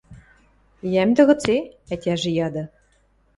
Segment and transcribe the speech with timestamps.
[0.93, 1.55] –Йӓмдӹ гыце?–
[1.93, 2.63] ӓтяжӹ яды.